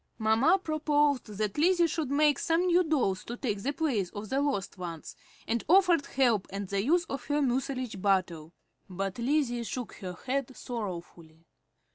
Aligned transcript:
Mamma 0.17 0.57
proposed 0.57 1.27
that 1.27 1.59
Lizzie 1.59 1.85
should 1.85 2.09
make 2.09 2.39
some 2.39 2.65
new 2.65 2.83
dolls 2.83 3.23
to 3.25 3.37
take 3.37 3.61
the 3.61 3.71
place 3.71 4.09
of 4.15 4.29
the 4.29 4.41
lost 4.41 4.79
ones, 4.79 5.15
and 5.47 5.63
offered 5.67 6.07
help 6.07 6.47
and 6.49 6.67
the 6.69 6.83
use 6.83 7.05
of 7.05 7.25
her 7.25 7.39
mucilage 7.39 8.01
bottle; 8.01 8.51
but 8.89 9.19
Lizzie 9.19 9.61
shook 9.63 9.93
her 9.97 10.13
head 10.25 10.57
sorrowfully. 10.57 11.45